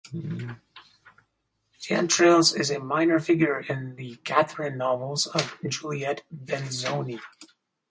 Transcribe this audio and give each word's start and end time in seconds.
Xaintrailles 1.79 2.59
is 2.59 2.71
a 2.71 2.79
minor 2.79 3.19
figure 3.19 3.59
in 3.59 3.97
the 3.97 4.15
"Catherine" 4.23 4.75
novels 4.75 5.27
of 5.27 5.55
Juliette 5.69 6.23
Benzoni. 6.33 7.19